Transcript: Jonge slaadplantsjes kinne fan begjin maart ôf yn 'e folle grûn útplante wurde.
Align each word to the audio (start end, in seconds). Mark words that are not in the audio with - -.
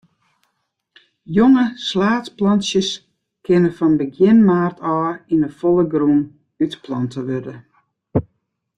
Jonge 1.35 1.63
slaadplantsjes 1.87 2.89
kinne 3.45 3.71
fan 3.77 3.93
begjin 3.99 4.39
maart 4.49 4.77
ôf 4.95 5.15
yn 5.33 5.45
'e 5.45 5.51
folle 5.59 5.85
grûn 5.91 6.21
útplante 6.63 7.19
wurde. 7.27 7.55